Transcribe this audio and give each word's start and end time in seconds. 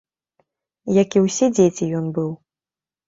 Як 1.01 1.09
і 1.19 1.23
ўсе 1.25 1.45
дзеці 1.59 1.91
ён 2.01 2.05
быў. 2.17 2.31